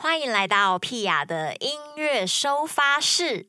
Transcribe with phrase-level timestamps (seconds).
[0.00, 3.46] 欢迎来到屁雅的音乐收发室。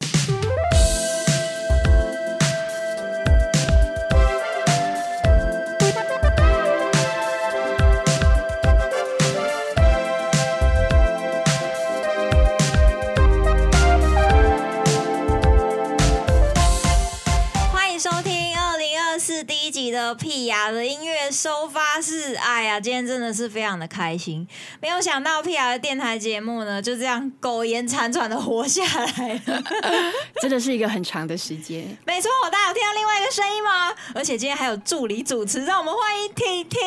[20.16, 22.34] 第一集的屁雅的音乐收发室。
[22.36, 24.48] 哎呀，今天真的是非常的开心，
[24.82, 29.64] 没有想到屁雅的电台节目呢，就这样苟延残喘的活下来了。
[30.42, 31.98] 真的是一个很长的时间。
[32.06, 33.94] 没错，大家有听到另外一个声音吗？
[34.16, 36.80] 而且今天还有助理主持，让我们欢迎婷婷。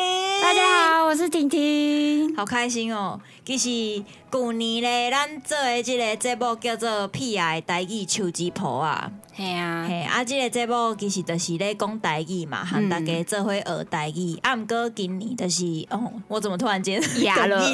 [0.42, 2.34] 大家好，我是婷婷。
[2.36, 3.20] 好开心哦！
[3.44, 4.02] 其实
[4.32, 9.12] 去年咧，咱做诶这个节目叫做《屁雅的台语手机婆》啊。
[9.34, 14.38] 嘿啊，嘿，啊，即、个节目其实就是咧讲台语嘛，和大家做伙学台语。
[14.42, 17.62] 啊，毋过今年就是，哦，我怎么突然间哑了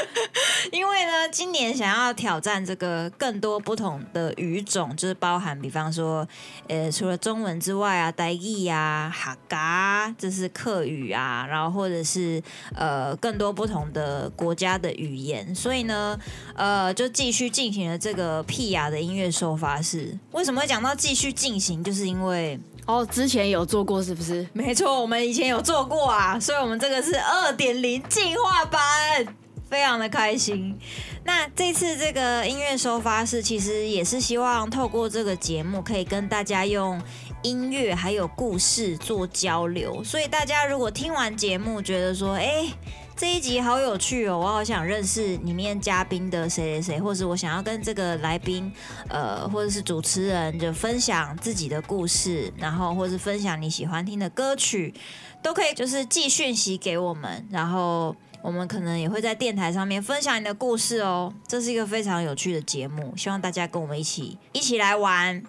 [0.70, 6.26] 因为呢，今年想要挑战这个更多不同的语种，就是包含，比方说，
[6.68, 12.42] 呃，除了中文之外啊，台语啊、哈嘎，这是客语啊，然后或者是
[12.74, 16.18] 呃更多不同的国家的语言，所以呢，
[16.54, 20.18] 呃，就继续进行了这个屁雅的音乐收发室。
[20.32, 21.82] 为什么会讲到继续进行？
[21.82, 24.46] 就是因为哦，之前有做过是不是？
[24.52, 28.80] 没错，我们以前有做过啊，所以我们这个是二点零进化版，
[29.72, 30.78] 非常的开心。
[31.24, 37.00] 那这次这个音乐收发室，其实也是希望透过这个节目，可以跟大家用
[37.42, 40.04] 音乐还有故事做交流。
[40.04, 42.66] 所以大家如果听完节目，觉得说，哎、
[43.16, 48.70] 这一集好有趣哦，我好想认识里面嘉宾的谁谁谁，或是我想要跟这个来宾，
[49.08, 54.92] 呃，或者是主持人就分享自己的故事，然后或是分享你喜欢听的歌曲，
[55.42, 61.32] 都可以就是寄讯息给我们，然后我们可能也会在电台上面分享你的故事哦。
[61.46, 65.42] 这是一个非常有趣的节目，希望大家跟我们一起一起来玩。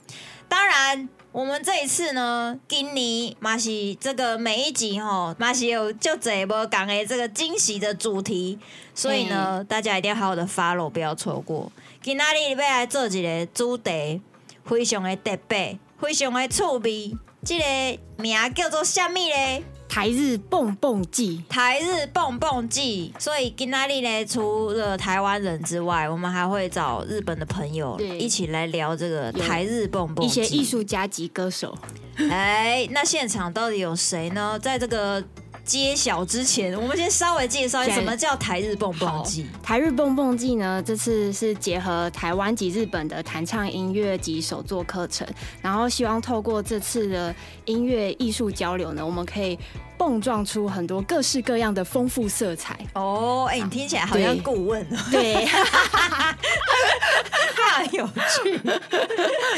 [0.47, 8.59] 当然，我们这一次呢，今年马西这个每一集吼，马西有就这波讲的这个惊喜的主题，
[8.93, 11.71] 所以呢，大家一定要好好的 follow，不要错过。
[12.03, 14.21] 今仔日要来做一个主题，
[14.63, 17.17] 非常的特别，非常的趣味。
[17.43, 19.63] 这个名叫做什么呢？
[19.93, 30.25] 台日蹦蹦季，台日蹦蹦季，所以今仔日呢，除了台湾人之外，我们还会找日本的朋友一起来聊这个台日蹦蹦。
[30.25, 31.77] 一些艺术家及歌手。
[32.17, 34.57] 哎，那现场到底有谁呢？
[34.57, 35.23] 在这个
[35.65, 39.45] 揭晓之前，我们先稍微介绍一下什么叫台日蹦蹦季。
[39.61, 45.25] 台日蹦蹦季呢，这次是结合台湾及日本的弹唱音乐及手作课程，
[45.61, 47.33] 然后希望透过这次的
[47.65, 49.57] 音乐艺术交流呢，我们可以
[49.97, 52.77] 蹦撞出很多各式各样的丰富色彩。
[52.93, 55.45] 哦，哎，你听起来好像对顾问哦，对，
[57.55, 58.59] 太有趣，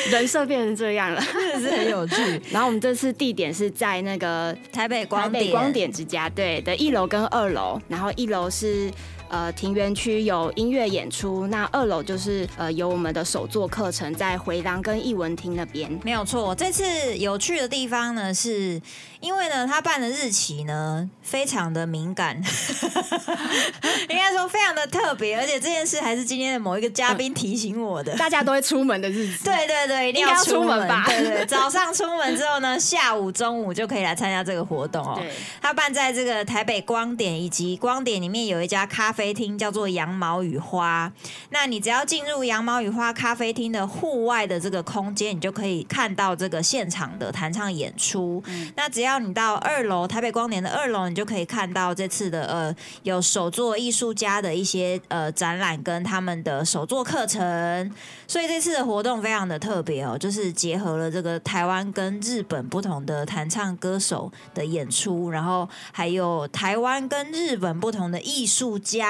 [0.09, 1.21] 人设变成这样了。
[1.21, 2.41] 真的是很有趣。
[2.51, 8.91] 然后我们这次地点是在那个台北光点，北光点之家对的一楼跟二楼，然后一楼是
[9.29, 15.99] 呃庭园区有音乐演出，那二楼就是呃有我们的手作课程在回廊跟艺文厅那边。
[16.03, 18.81] 没有错，这次有趣的地方呢，是
[19.19, 22.35] 因为呢，他办的日期呢非常的敏感，
[24.09, 28.15] 应该说非常的特别，而且这件事还是今天的某一个嘉宾提醒我的。
[28.17, 35.15] 大家都会出门的日子，对对对，一定要出出门吧 对对，早上出门之后呢，下午、中午就可以来参加这个活动哦。
[35.19, 35.31] 对
[35.61, 41.11] 它办在这个台北光点，以及光点里面有一家咖啡厅，叫做羊毛与花。
[41.51, 48.43] 那你只要进入羊毛与花咖啡厅的户外的这个空间，你就可以看到这个现场的弹唱演出。
[48.75, 57.89] 那只要你到二楼台北光年的二楼，你就可以看到这次的呃有手作艺术家的一些呃展览跟他们的手作课程。
[58.27, 69.04] 所以这次的活动非常的特别哦，就是结合了这个台湾跟日本不同的弹唱歌手的演出，然后还有台湾跟日本不同的艺术家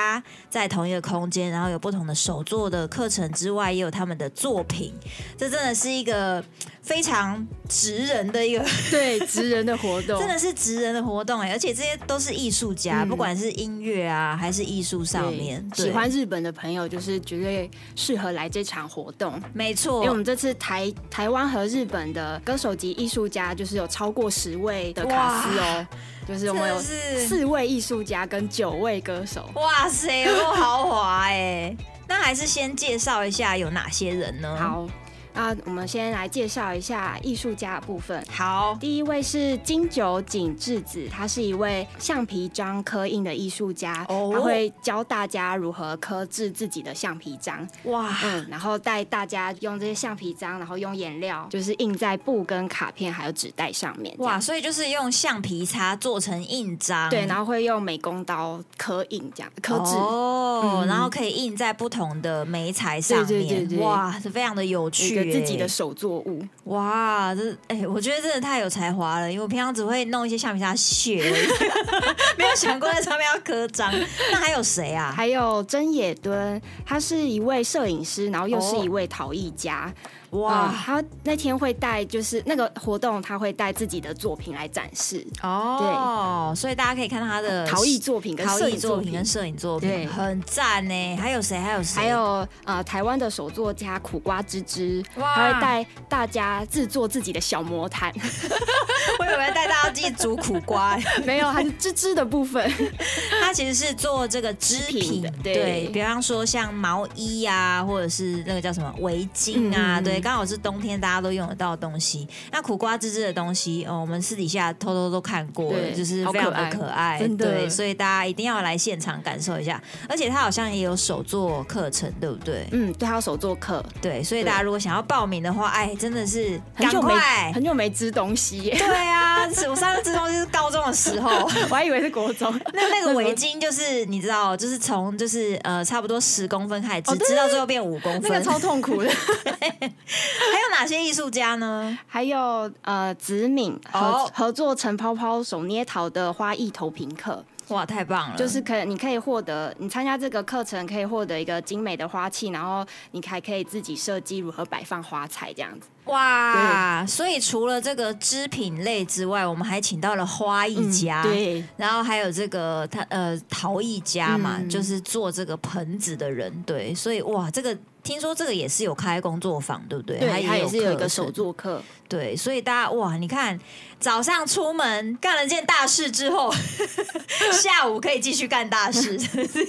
[0.50, 4.94] 在同一个空间，然后有不同的手作的课程之外，也有他们的作品。
[5.38, 6.44] 这真的是一个
[6.82, 19.42] 非常职人的一个， 对，职人的活动， 真的是职人的活动哎，而且这些都是艺术家，嗯不管是音乐啊还是艺术上面，喜欢日本的朋友就是绝对适合来这场活动。
[19.54, 25.88] 没错，因为我们这次台台湾和日本的歌手级艺术家，就是有超过十位的卡司哦，
[26.28, 29.50] 就是我们有四位艺术家跟九位歌手。
[29.56, 31.76] 哇塞，有够豪华哎！
[32.08, 34.88] 那还是先介绍一下有哪些人呢？，好，
[35.36, 38.24] 那我们先来介绍一下艺术家的部分。
[38.32, 44.32] 好，第一位是金久井智子，他是一位橡皮章刻印的艺术家，哦。
[44.34, 59.96] 他会教大家如何刻制自己的橡皮章，哇，嗯，然后带大家用这些橡皮章，然后用颜料就是印在布跟卡片还有纸袋上面，哇，所以就是用橡皮擦做成印章，对，然后会用美工刀刻印这样刻制。
[59.96, 60.88] 哦，嗯。
[60.88, 63.80] 然后可以印在不同的媒材上面，对对对对。
[63.80, 71.48] 哇，是非常的有趣自己的手作物，哇，这哎、我觉得真的太有才华了，因为我平常只会弄一些橡皮擦屑而已，
[72.38, 73.94] 没有想过在上面要刻章。
[74.32, 75.14] 那还有谁啊？
[75.16, 79.94] 还有真野敦，他是一位摄影师，然后又是哦一位陶艺家。
[80.42, 89.26] 哇嗯，他那天会带，就是那个活动，他会带自己的作品来展示，哦，对所以大家可以看到他的陶艺作品跟陶艺作品跟。
[89.26, 91.18] 摄影作品，对很赞呢。
[91.18, 91.58] 还有谁？
[91.58, 91.96] 还有谁？
[91.96, 98.14] 还有呃，台湾的手作家苦瓜芝芝，哇他会带大家制作自己的小魔毯，
[99.20, 102.72] 我以为带大家自己煮苦瓜， 没有，还是芝芝的部分。
[103.42, 112.28] 他其实是做这个织织品对对比方说像毛衣啊，或者是那个叫什么围巾啊，嗯对，刚好是冬天大家都用得到的东西。
[112.52, 119.80] 那苦瓜芝芝的东西，哦，我们私底下偷偷都看过了，就是非常的好可可爱，真的对，所以大家一定要来现场感受一下。
[120.10, 122.68] 而且他好像也有手作课程，对不对？
[122.72, 127.52] 嗯，对，还有手作课，对，所以大家如果想要报名的话，哎，真的是赶很久没快。
[127.54, 131.30] 很久没织东西耶，对啊，我上次织东西是高中的时候，
[131.70, 132.52] 我还以为是国中。
[132.74, 138.24] 那那个围巾就是你知道，就是从就是呃差不多十公分开始织到最后变五公分。
[138.24, 139.12] 那个超痛苦的。
[140.52, 141.98] 还有哪些艺术家呢？
[142.08, 148.38] 还有呃，子敏合、哦合作陈泡泡手捏陶的花艺投屏课，哇，太棒了！
[148.38, 155.88] 就是可你可以获得你参加这个课程可以获得一个精美的花器，然后你还可以自己设计如何摆放花材这样子。
[156.06, 161.24] 哇，所以除了这个织品类之外，我们还请到了花艺家。
[161.24, 167.76] 嗯对，然后还有这个他呃陶艺家嘛，嗯就是做这个盆子的人，对，所以哇，这个
[168.06, 170.20] 听说这个也是有开工作坊，对不对？
[170.20, 173.60] 对，它也是有一个手作课，对，所以大家哇，你看
[174.00, 176.54] 早上出门干了件大事之后，
[177.52, 179.18] 下午可以继续干大事，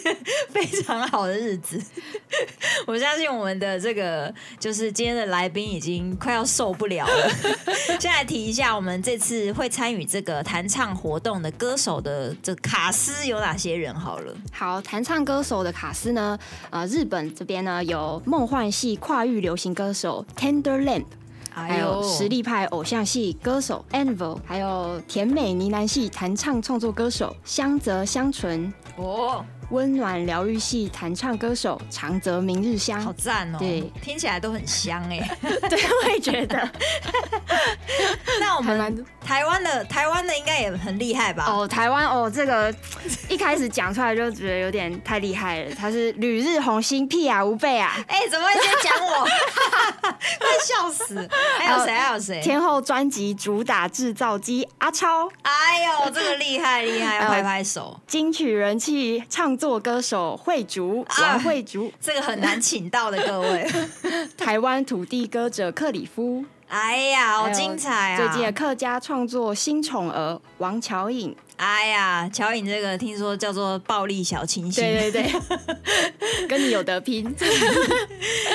[0.52, 1.82] 非常好的日子。
[2.86, 7.30] 我相信我们的这个就是今天的来宾已经快要受不了了。
[7.98, 13.94] 先来提一下，我们这次会参与这个弹唱活动的歌手的这卡司有哪些人？
[13.98, 16.38] 好了，好，弹唱歌手的卡斯呢？
[16.68, 21.04] 呃，日本这边呢有梦幻系跨域流行歌手 Tender Lamp，
[21.48, 33.00] 还有实力派偶像系歌手 Anvil，还有甜美呢喃系弹唱创作歌手香泽香纯，哦，温暖疗愈系弹唱歌手长泽明日香。
[33.00, 33.58] 好赞哦！
[33.60, 35.18] 对，听起来都很香哎。
[35.40, 36.68] 对，我也觉得
[38.64, 41.44] 那我们台湾的台湾的应该也很厉害吧？
[41.46, 42.74] 哦，台湾哦，这个
[43.28, 45.74] 一开始讲出来就觉得有点太厉害了。
[45.74, 49.26] 他是旅日红星屁啊无贝啊，哎、怎么会先讲我？
[50.38, 51.28] 快笑死！
[51.58, 51.92] 还有谁？
[51.92, 52.40] 还有谁？
[52.40, 58.00] 天后专辑主打制造机阿超，哎呦，这个厉害厉害，要拍拍手。
[58.06, 63.68] 金曲人气唱作歌手慧竹啊王慧竹，这个很难请到的各位。
[64.38, 68.16] 台湾土地歌者克里夫，哎呀，好精彩啊！
[68.16, 74.82] 最近的客家创作新宠儿王乔颖，哎呀，乔颖这个听说叫做暴力小清新。
[74.84, 75.40] 对对对，
[76.48, 77.34] 跟你有得拼。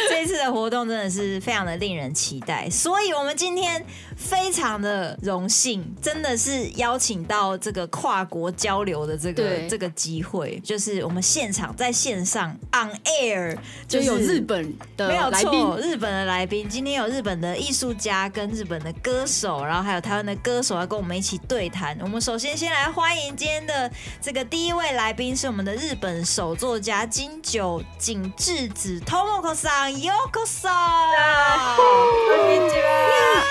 [0.09, 3.83] 这一次的活动真的是非常的令人期待，所以我们今天
[4.15, 21.90] 非常的荣幸，真的是邀请到这个跨国交流的这个这个机会，就是我们现场在线上 on air，就是有日本的没有错，，日本的来宾，今天有日本的艺术家跟日本的歌手，然后还有台湾的歌手要跟我们一起对谈。
[22.00, 31.76] 我们首先先来欢迎今天的这个第一位来宾，是我们的日本手作家金久井智子 Tomoko さん，Yoko さん。
[31.76, 31.82] こ
[32.44, 33.44] んにちは。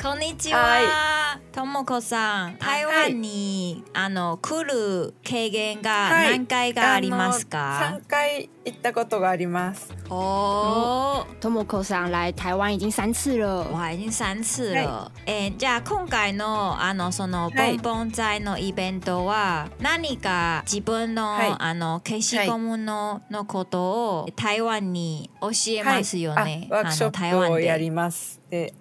[0.00, 1.09] こんにちは。
[1.51, 7.99] ともこさん、台湾にあの来る経験がはい何回がありますか？
[7.99, 9.93] 三回行ったことがあります。
[10.09, 11.25] 哦。
[11.41, 13.65] Tomoko さん来台湾已经三次了。
[13.73, 15.11] 哇，已经三次了。
[15.25, 26.69] えーじゃあ今回のあのそのボはいンボン祭のイベントは何か自分の、はいあの消しゴムののことを台湾に教えますよね。
[26.71, 27.53] あワークショあの台ップ湾で。
[27.55, 28.39] をやります。
[28.49, 28.73] で、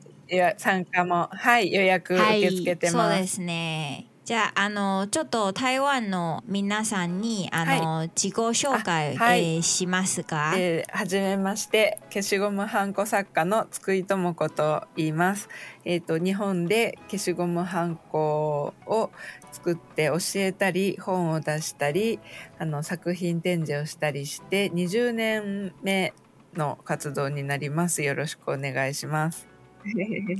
[0.57, 3.21] 参加もはい予約受け付けてそうます。
[3.21, 4.07] ですね。
[4.31, 10.55] じゃああのちょっと台湾の皆さんにあの、自己紹介、あはいえーしますか。
[10.57, 15.49] えーはじめまして消しゴムはんこ作家の津久井智子と言います。
[15.85, 19.11] えっ、と日本で消しゴムはんこを
[19.51, 22.21] 作って教えたり本を出したり
[22.61, 26.15] あの作品展示をしたりして20年目
[26.55, 28.05] の活動になります。
[28.05, 29.50] よろしくお願いします。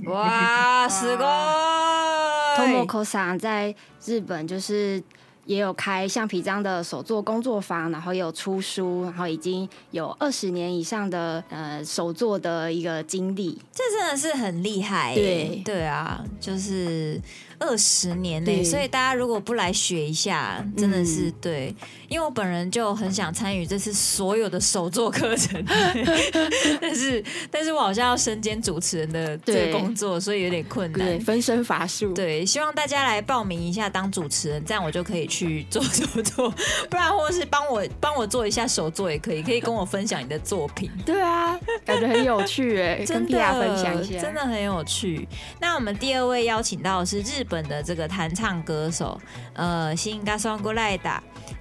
[0.06, 2.58] 哇，すごい！
[2.58, 5.04] Tomoko 桑在日本就是
[5.46, 13.62] 也有开橡皮章的手作工作坊，然后也有出书，然后已经有二十年以上的呃手作的一个经历。
[13.72, 15.16] 这真的是很厉害耶。
[15.16, 17.22] 对对啊，就是
[17.61, 21.73] 二十年呢，对所以大家如果不来学一下，真的是对。
[22.09, 25.63] 因为我本人就很想参与这次所有的手作课程，
[26.81, 31.19] 但是但是我好像要身兼主持人的这个工作，所以有点困难对，。
[31.21, 32.13] 分身乏术。
[32.13, 36.53] 对，希望大家来报名一下当主持人，这样我就可以去做手作，
[36.91, 40.91] 不然或是帮我帮我做一下手作也可以，可以跟我分享你的作品。
[41.07, 44.19] 对啊，感觉很有趣哎， 跟真皮亚分享一下。
[44.21, 45.29] 真的很有趣。
[45.61, 49.21] 那我们第二位邀请到的是日本的这个弹唱歌手，
[49.55, 51.11] 呃，新嘎双过来的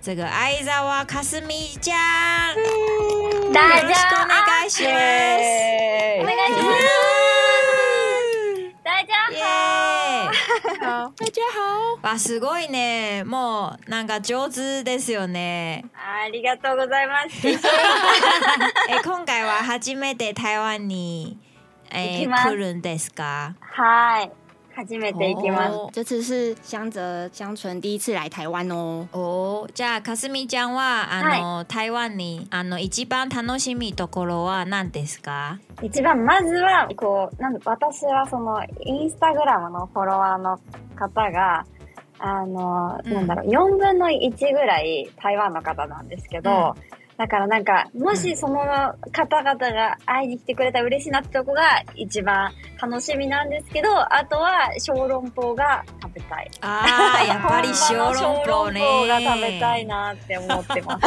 [0.01, 2.55] 这个愛沢かすみちゃん。
[3.51, 4.93] 大よろしくお願いします。
[4.93, 6.79] 耶お願いします。
[8.83, 9.39] 大家耶！
[10.79, 13.23] 好大家好，わすごいね。
[13.25, 15.85] もうなんか上手ですよね。
[15.95, 17.47] ありがとうございます。
[17.49, 17.57] え
[19.03, 21.37] 今回は初めて台湾に、
[21.91, 23.55] え行きます来るんですか？
[23.59, 24.31] はい。
[24.79, 25.73] 初めて行きます。
[25.75, 29.07] お这次是香泽香纯第一次来台湾哦。
[29.11, 35.59] おじゃあかすみちゃんはあの、台湾にあの一番楽しみところは何ですか？
[35.81, 40.59] 一番、まずは、こう、なんだ私はその、インスタグラムのフォロワーの
[40.95, 41.65] 方が、
[42.19, 46.75] あの、うんなんだろう、4分の1ぐらい台湾の方なんですけど、
[47.19, 48.59] だからなんか、もしその
[49.11, 52.49] 方々が会いに来てくれたら嬉しいなってとこが一番
[52.81, 56.49] 楽しみなんですけど、あとは小籠包が食べたい。
[56.61, 58.79] ああ、やっぱり小籠包ね。
[58.79, 61.05] 小籠包が食べたいなって思ってます。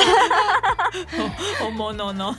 [1.62, 2.34] 本物の。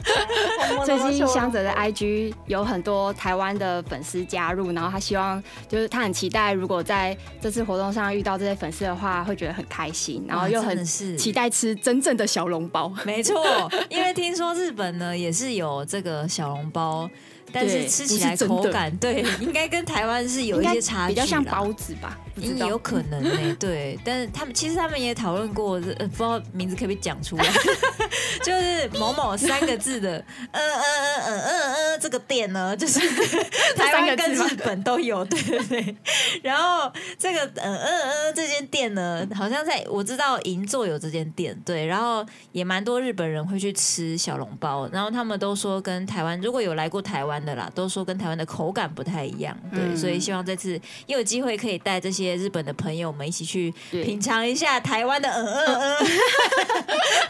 [0.86, 12.92] 最近香香泽的 IG 有很多台湾的粉丝加入，然后他希望就是他很期待，如果在这次活动上遇到这些粉丝的话，会觉得很开心，然后又很期待吃真正的小笼包。
[13.03, 17.10] 没错，因为听说日本呢也是有这个小笼包，
[17.54, 27.46] 但是吃起来口感对， 应该跟台湾是有一些差距，比较像包子吧，也有可能呢、对，但是他们其实他们也讨论过，呃，不知道名字可不可以讲出来，
[28.44, 30.14] 就是某某三个字的，
[30.52, 33.00] 呃呃呃呃呃呃，这个店呢，就是
[33.78, 35.96] 台湾跟日本都有，对对对。
[36.42, 56.06] 然后这个呃呃呃这间店呢，好像在我知道银座有这间店，对，然后也蛮多日本人会去吃小笼包，然后他们都说跟台湾如果有来过台湾的啦，都说跟台湾的口感不太一样，对，嗯所以希望这次又有机会可以带这些日本的朋友们一起去品尝一下台湾的呃呃呃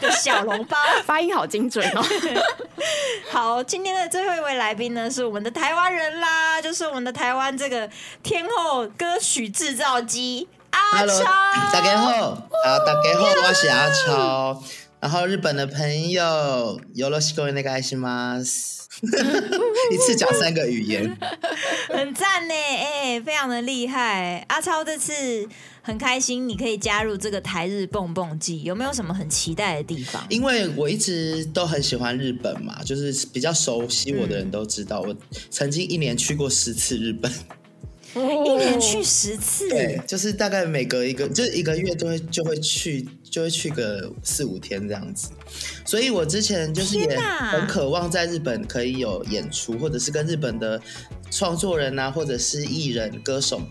[0.00, 0.76] 的小笼包。
[1.04, 2.04] 发音好精准哦。
[3.30, 7.88] 好，今天的最后一位来宾呢，是我们的台湾人啦，就是我们的台湾这个
[8.22, 11.24] 天后歌曲制造机阿 Hello，超。
[11.72, 14.62] 大家好，啊，大家好，我是阿超。
[15.03, 18.77] 然后日本的朋友，よろしくお願いしま す。
[19.91, 21.17] 一次讲三个语言，
[21.87, 24.43] 很赞呢，哎、非常的厉害。
[24.49, 25.47] 阿超这次
[25.81, 30.21] 很开心，你可以加入这个台日蹦蹦季，有没有什么很期待的地方？
[30.27, 35.15] 因为我一直都很喜欢日本嘛，就是比较熟悉我的人都知道，我
[35.49, 37.31] 曾经一年去过十次日本。
[38.14, 45.30] 一年去十次，对，就是大概每隔一个，就是一个月都会就会去，就会去个四五天这样子。
[45.84, 50.80] 所以我之前就是也很渴望在日本可以有演出，或者是跟日本的
[51.30, 53.68] 创作人啊，或者是艺人、歌手们、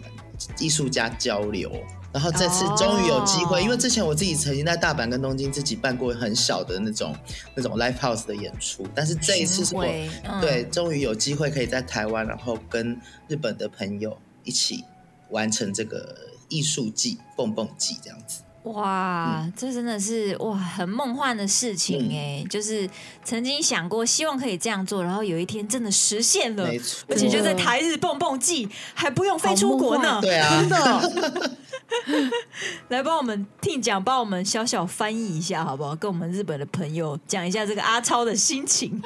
[0.60, 1.72] 艺术家交流。
[2.12, 3.62] 然后这次终于有机会，哦。
[3.62, 7.16] 因为之前我自己曾经在大阪跟东京自己办过很小的那种
[7.56, 10.40] 那种 live house 的演出，但是这一次是我、嗯。
[10.40, 12.96] 对终于有机会可以在台湾，然后跟
[13.28, 14.84] 日本的朋友一起
[15.30, 18.44] 完成这个艺术季蹦蹦季这样子。
[18.64, 22.90] 哇，这真的是哇很梦幻的事情嗯哎、就是
[23.24, 30.20] 曾经想过，希望可以这样做，然后有一天真的实现了没，错，而且就在台日蹦蹦季，还不用飞出国呢。
[30.22, 31.52] 对啊真的。
[32.88, 35.96] 来帮我们听讲，帮我们小小翻译一下好不好？
[35.96, 39.02] 跟我们日本的朋友讲一下这个阿超的心情。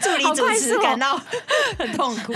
[0.00, 1.20] 助理主持感到
[1.78, 2.32] 很痛苦。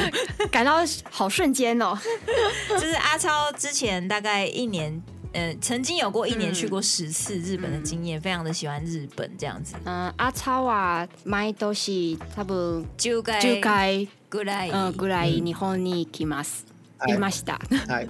[0.51, 0.77] 感到
[1.11, 1.99] 好瞬间哦。
[2.69, 5.03] 就是阿超之前大概一年
[5.33, 9.75] 呃曾经有过一年去过十次日本的经验，非常的喜欢日本这样子。
[9.85, 14.71] 嗯、阿超は毎年多分就该10回ぐらい。
[14.71, 16.67] うんぐらい日本に来ます。
[16.99, 17.59] はいいました。
[17.89, 18.09] はい。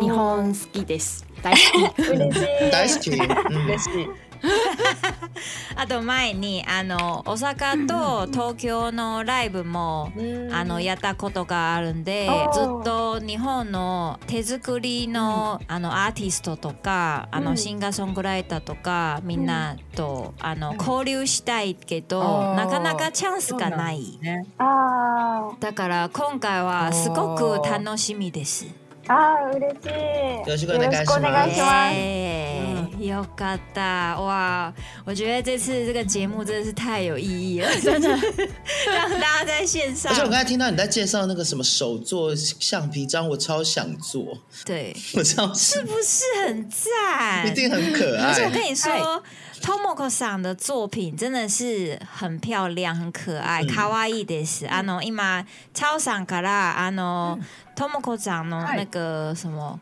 [0.00, 1.26] 日本好きです。
[1.42, 2.02] 大好き。
[2.08, 2.70] 嬉しい。
[2.70, 3.10] 大好き。
[3.10, 4.08] うん嬉しい。
[5.76, 10.10] あと前にあの大阪と東京のライブも
[10.52, 17.44] あのやったことがあるんでずっと日本の手作りの,、あのアーティストとかあうん。
[17.44, 24.18] のシンガーソングライターとかみんなとあの交流したいけど、なかなかチャンスがない。
[24.20, 24.46] ね。
[24.58, 28.66] あだから今回はすごく楽しみです。
[29.08, 29.88] あ、ああ、嬉しい。
[29.88, 32.65] よろしくお願いします
[32.95, 33.01] よろしくお願いします。
[33.01, 34.73] 耶有嘎达哇！
[35.03, 38.09] 我觉得这次这个节目真的是太有意义了，真的
[38.87, 47.47] 让大家在线上而且我刚才听到你在介绍那个什么手做橡皮章，我超想做，对，我超是不是很赞？
[47.47, 48.27] 一定很可爱。
[48.27, 49.23] 而且我跟你说，
[49.61, 54.67] Tomoko さん的作品真的是很漂亮、很可爱，嗯可愛いです。
[54.67, 57.39] あの今超さんからあの
[57.75, 59.79] Tomoko さんの那个什么。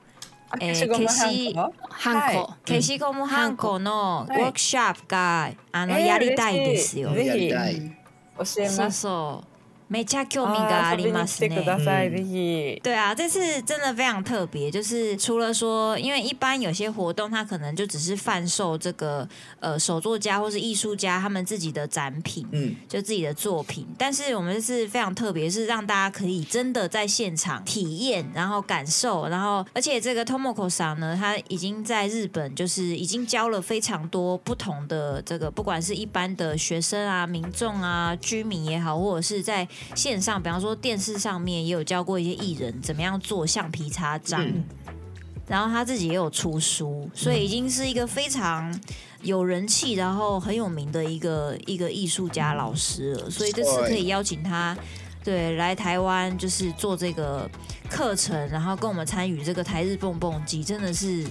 [0.60, 7.12] えー、消しハンコ、消しゴムハンコのワークショップが、あの、えー、やりたいですよ。
[7.14, 7.98] ぜひ教え
[8.36, 8.74] ます。
[8.74, 9.53] そうそう。
[9.91, 11.83] ゃ興味があります遊びに来てくだね。
[11.83, 12.81] さい、うんぜひ。
[12.83, 19.27] 对啊，这次真的非常特别，就是除了说，因为一般有些活动它可能就只是贩售这个
[19.59, 23.87] 呃手作家或是艺术家他们自己的展品，嗯，就自己的作品。
[23.97, 44.44] 但是我们这次非常特别，是让大家可以真的在现场体验，然后感受，然后而且这个 Tomoko 桑呢，他已经在日本就是已经教了非常多不同的这个，不管是一般的学生啊、民众啊、居民也好，或者是在 线上，比方说电视上面也有教过一些艺人怎么样做橡皮擦章。
[44.44, 44.64] 嗯
[45.46, 48.74] 然后他自己也有出书，所以已经是一个非常
[49.20, 53.28] 有人气，然后很有名的一个一个艺术家老师了。
[53.28, 54.74] 所以这次可以邀请他，
[55.22, 57.46] 对，来台湾就是做这个
[57.90, 61.26] 课程，然后跟我们参与这个台日蹦蹦机，真的是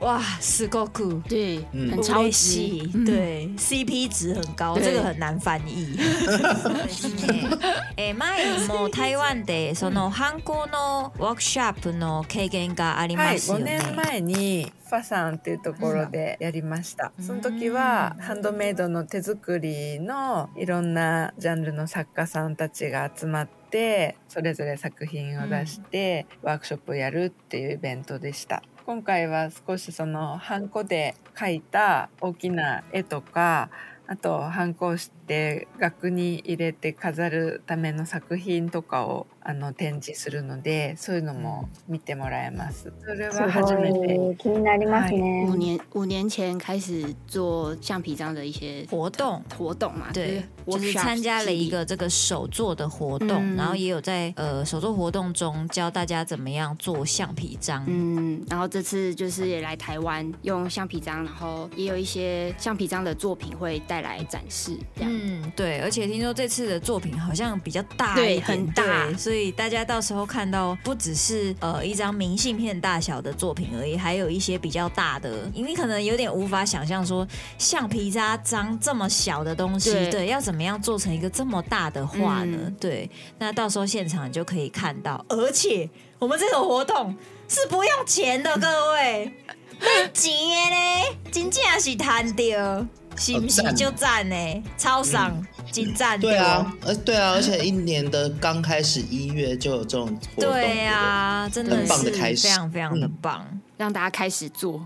[0.00, 1.20] 哇，すごく。
[1.28, 2.30] 对，嗯很超值。
[2.30, 5.98] 嬉对，CP 值很高，对这个很难翻译。
[7.96, 13.80] え前にも台湾でその犯行のワークショップの経験がありはい、5ますよね？
[13.82, 17.10] 年前にファさんっていうところでやりました。
[17.20, 28.62] その時はハンドメイドの手作りのいろんなジャンルの作家さんたちが集まってそれぞれ作品を出してワークショップをやるっていうイベントでした。
[28.88, 33.68] 今回は少しそのハンコで描いた大きな絵とか
[34.06, 42.91] あとハンコをして額に入れて飾るための作品とかをあの展示するのでそういうのも見てもらえます。
[43.05, 45.45] それすは初めてごい気になりますね。
[45.47, 49.43] 五年五年前开始做橡皮章的一些活动。
[49.57, 57.83] 活动嘛，对，就是 workshop 参加了一系列个这个手作的活动，嗯然后也有在呃手作活动中教大家怎么样做橡皮章。
[57.87, 65.11] 嗯，然后这次就是也来台湾用橡皮章，然后也有一些橡皮章的作品会带来展示，这样。
[65.13, 82.58] 嗯，对，而且听说这次的作品好像比较大对一点很大对所以 大家到时候看到不只是呃一张明信片大小的作品而已，还有一些比较大的，因为可能有点无法想象说橡皮擦章这么小的东西，对对，要怎么样做成一个这么大的画呢？
[82.60, 87.16] 嗯对，那到时候现场就可以看到，而且我们这个活动
[87.48, 89.32] 是不用钱的，各位，
[89.80, 94.62] 没钱的呢，真正是赚到，是不是就赞呢？
[94.76, 103.59] 超赏，真赞对啊，呃，对啊，而且一年的刚开始一月就有这种活动，对啊，真的很棒是的开始非常非常的嗯棒。
[103.75, 104.85] 让大家开始做。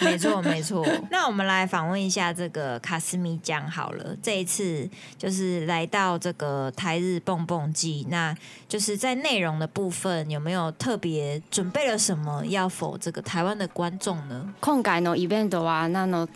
[0.00, 0.84] 没 错，没错。
[1.08, 4.14] 那我们来访问一下这个卡斯米酱好了。
[4.20, 8.36] 这一次就是来到这个台日蹦蹦季，那
[8.68, 14.52] 就是在内容的部分有没有特别准备了什么要否这个台湾的观众呢？
[14.60, 16.28] 今回のイベントはなの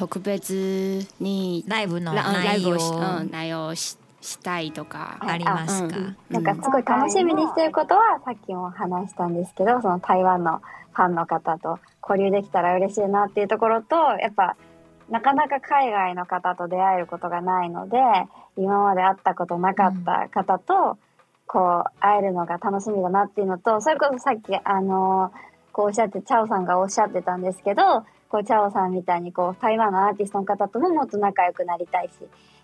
[0.00, 5.18] 特別にライブの内イブをうん内容をししたいとか。
[5.20, 5.96] ありますか？
[5.96, 14.56] うんなんかすごい楽しみにしてることはさっきも話したんですけどその台湾のファンの方と交流できたら嬉しいなっていうところとやっぱ
[15.10, 17.98] なかなか海外の方と出会えることがないので
[18.56, 20.98] 今まで会ったことなかった方と
[21.46, 25.30] こう会えるのが楽しみだなっていうのとそれこそさっきあの
[25.72, 32.12] こうおっしゃってチャオさんがおっしゃってたんですけどこうチャオさんみたいにこう台湾のアーティストの方とももっと仲良くなりたいし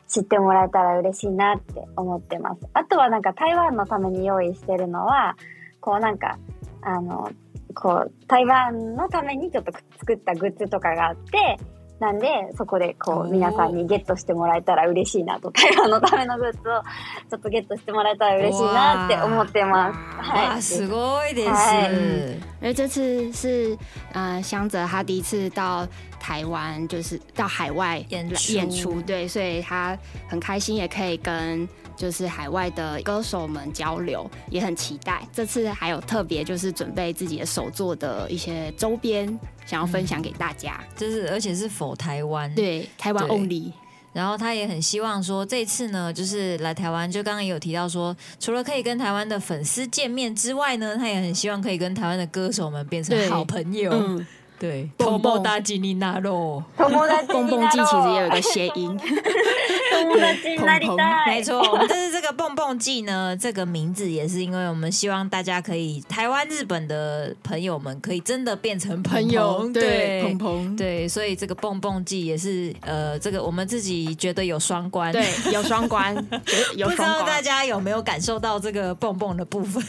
[0.09, 2.61] 知ってもらえたら嬉しいなって思ってます。
[2.73, 5.37] あとはなんか台湾のために用意してるのは、
[5.81, 6.39] こうなんか、
[6.83, 7.31] あの、
[7.75, 11.59] こう、台湾のためにちょっと作ったグッズとかがあって、
[11.99, 16.83] なんで、そこでこう、皆さんにゲットしてもらえたら嬉しいなと、台湾のためのグッズを
[17.31, 19.97] ちょっとゲットしてもらえたら嬉しいなって思ってます。
[19.97, 20.63] 哇，はい。
[20.63, 21.49] すごいです。
[21.49, 23.77] はい因为这次是
[24.13, 25.87] 呃香泽他第一次到
[26.19, 29.97] 台湾，就是到海外演出演出，对，所以他
[30.29, 35.27] 很开心，也可以跟就是海外的歌手们交流，也很期待。
[35.33, 39.27] 这次还有特别就是准备自己的手做的一些周边，
[39.65, 40.79] 想要分享给大家。
[40.97, 43.73] 就是而且是否台湾，对，台湾 only。
[44.13, 53.91] 然后他也很希望说，这次呢，就是来台湾，就刚刚也有提到说，除了可以跟台湾的粉丝见面之外呢，他也很希望可以跟台湾的歌手们变成好朋友。
[53.93, 54.27] 嗯，
[54.62, 58.96] 对，蹦蹦头大吉尼纳肉，友達蹦蹦になろう季其实也有一个谐音，
[60.04, 61.28] 友達になりた い。
[61.30, 76.14] 没错，我们这是这个蹦蹦季呢，这个名字也是因为我们希望大家可以台湾、日本的朋友们可以真的变成朋友对对鹏鹏，对，所以这个蹦蹦季也是呃，这个我们自己觉得有双关，对，有双关，
[76.76, 77.44] 有不知双道大关。
[77.44, 79.84] 家有没有感受到这个蹦蹦的部分？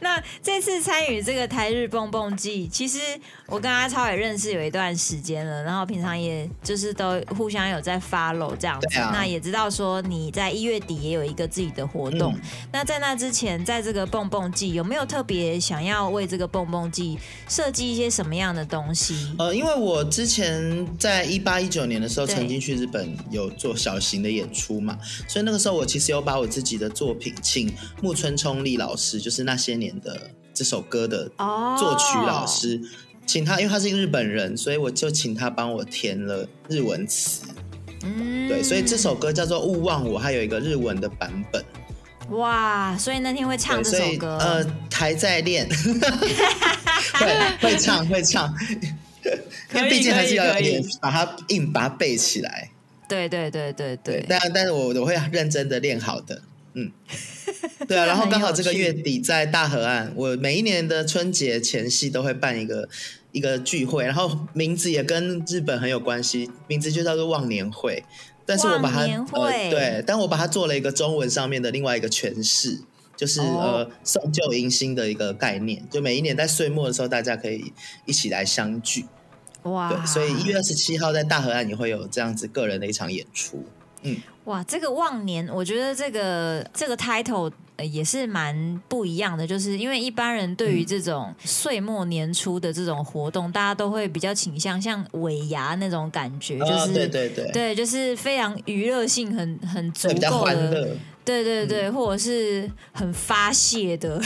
[0.00, 2.97] 那这次参与这个台日蹦蹦季， 其实
[3.45, 12.33] 我跟阿超也认识有一段时间了，然后平常也就是都互相有在 follow 这样子，啊那也知道说你在一月底也有一个自己的活动。
[12.33, 12.41] 嗯
[12.73, 19.31] 那在那之前，在这个蹦蹦季有没有特别想要为这个蹦蹦季设计一些什么样的东西？
[19.37, 31.75] 呃，因为我之前在一八一九年的时候，曾经去日本有做小型的演出嘛，所以那个时候我其实有把我自己的作品请木村冲利老师，就是那些年的这首歌的哦。
[31.79, 32.81] 作曲老师，
[33.25, 37.43] 请他，因为他是一个日本人，所以我就请他帮我填了日文词。
[38.03, 38.47] 嗯。
[38.47, 41.63] 对，所以这首歌叫做《勿忘我》，还有一个日文的版本。
[42.31, 45.67] 哇，所以那天会唱这首歌，呃还在练，
[47.13, 48.53] 会会唱会唱，
[49.73, 52.69] 因为毕竟还是要有点把它硬把它背起来。
[53.07, 56.41] 对对对对对，但但是我我会认真的练好的，
[56.73, 56.91] 嗯，
[57.87, 62.87] 对啊，然后刚好这个月底在大河岸，我每一年的春节前夕都会办一个
[63.31, 68.03] 一个聚会，然后名字也跟日本很有关系，名字就叫做忘年会，
[68.45, 69.05] 但是我把它
[69.69, 72.79] 对，但我把它做了一个中文上面的另外一个诠释。
[73.13, 77.71] 就是、哦呃送旧迎新的一个概念，就每一年在岁末的时候，大家可以
[78.07, 79.05] 一起来相聚。
[79.61, 83.63] 哇，对，所以一月二十七号在大河岸也会有这样子个人的一场演出。
[84.45, 100.89] 哇，这个忘年，我觉得这个这个 title 呃也是蛮不一样的，就是因为一般人对于这种岁末年初的这种活动，大家都会比较倾向像尾牙那种感觉，就啊是、对对对，对就是非常娱乐性很很足够的，
[101.23, 104.19] 对对对，或者是很发泄的，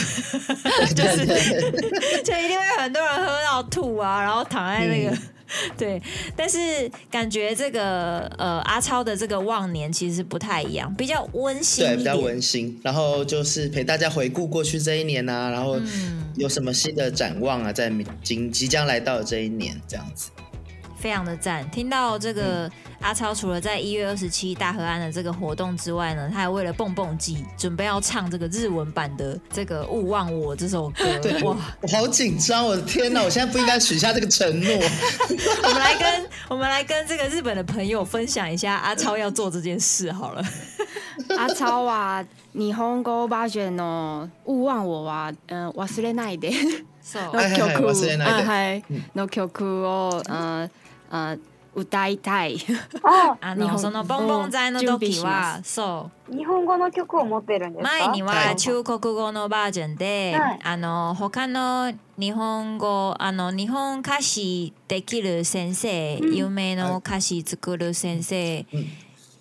[0.96, 5.10] 对 对 对， 就一定会很多人喝到吐啊，然后躺在那个。
[5.10, 5.18] 嗯
[5.78, 6.00] 对，
[6.34, 12.78] 但是感觉这个呃阿超的这个忘年其实不太一样，比较温馨对，比较温馨。
[12.82, 20.30] 然后就是陪大家回顾过去这一年啊，然后嗯有什么新的展望啊，在今即将来到的这一年，这样子。
[21.05, 21.69] 非常的赞。
[21.71, 31.05] 听到这嗯个阿超除了在一月二十七大河岸的这个活动之外呢，他还为了蹦蹦季准备要唱这个日文版的这个《勿忘我》这首歌。
[31.21, 33.23] 对，哇我，我好紧张，我的天哪！
[33.23, 34.71] 我现在不应该许下这个承诺。
[35.63, 40.43] 我们来跟我们来跟这个日本的朋友分享一下阿超要做这件事好了。
[41.37, 42.23] 阿超は
[42.53, 46.51] 日本語バージョンの「勿忘我」は、うん、忘れないで
[47.03, 48.83] So，のはいはいはい曲忘れないであはい
[49.15, 50.71] の曲を、うん
[51.10, 51.40] うん
[51.76, 52.56] 歌いたい。
[53.02, 56.34] あ、 あの日本そのボンボン剤の時はまそう。
[56.34, 57.90] 日本語の曲を持ってるんですか？
[57.98, 58.56] 前にははい。
[58.56, 60.58] 中国語のバージョンで、はい。
[60.64, 66.34] あの他の日本語あの日本歌詞できる先生、うん。
[66.34, 68.66] 有名の歌詞作る先生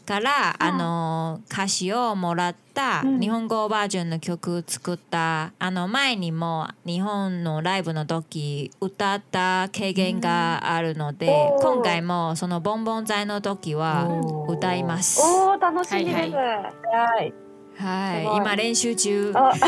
[0.06, 14.08] から、あの歌詞をもらったうん日本語バージョンの曲作ったあの前にも日本のライブの時歌った経験があるので、今回もそのボンボン剤の時は
[14.50, 15.22] 歌います。
[15.22, 16.32] おー、楽しみです。
[16.32, 17.34] ははい。
[17.78, 19.32] はい、すごい今練習中。
[19.36, 19.52] あ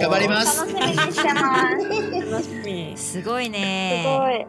[0.00, 2.26] 頑張ります楽しみにしてます。
[2.30, 2.92] 楽しみ。
[2.96, 4.18] すごいすね。
[4.18, 4.46] ごい。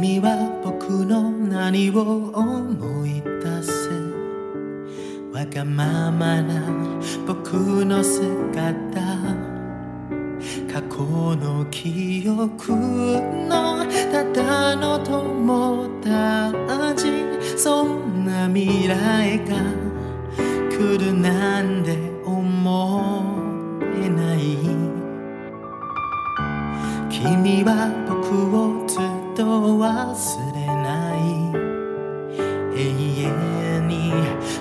[0.00, 0.34] 君は
[0.64, 3.70] 僕の何を思い出せ？
[5.30, 6.62] わがままな
[7.26, 8.98] 僕の姿。
[10.72, 12.72] 過去の記憶
[13.46, 17.12] のただの友達。
[17.58, 19.56] そんな未来が。
[20.70, 23.22] 来るなんて思
[24.02, 24.56] えない。
[27.10, 28.79] 君は僕を
[29.80, 30.14] 忘
[30.54, 31.18] れない。
[32.76, 32.78] 永
[33.22, 34.12] 遠に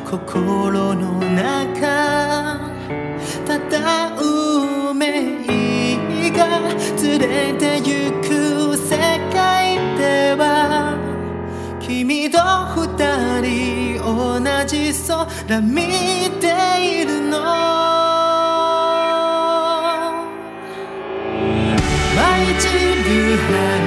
[0.10, 2.58] 心の中
[3.46, 6.38] ただ運命が
[7.04, 8.98] 連れてゆく世
[9.34, 10.96] 界では
[11.82, 12.40] 君と
[12.76, 12.88] 二
[13.42, 14.94] 人同じ
[15.48, 15.76] 空見
[16.40, 16.46] て
[16.80, 17.40] いるの。
[22.16, 22.58] 毎日
[23.06, 23.79] リハ